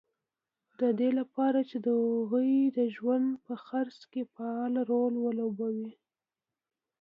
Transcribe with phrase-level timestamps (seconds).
[0.79, 5.91] د دې لپاره چې د هغوی د ژوند په څرخ کې فعال رول ولوبوي